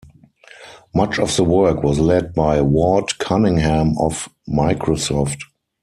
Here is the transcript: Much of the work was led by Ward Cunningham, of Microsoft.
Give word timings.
Much 0.95 1.19
of 1.19 1.35
the 1.35 1.43
work 1.43 1.83
was 1.83 1.99
led 1.99 2.33
by 2.33 2.59
Ward 2.59 3.19
Cunningham, 3.19 3.95
of 3.99 4.27
Microsoft. 4.49 5.41